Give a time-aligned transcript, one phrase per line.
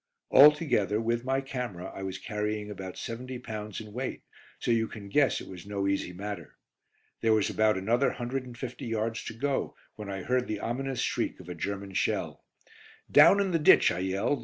[0.31, 4.23] Altogether, with my camera, I was carrying about seventy pounds in weight,
[4.57, 6.57] so you can guess it was no easy matter.
[7.21, 11.49] There was about another 150 yards to go, when I heard the ominous shriek of
[11.49, 12.43] a German shell.
[13.11, 14.39] "Down in the ditch," I yelled.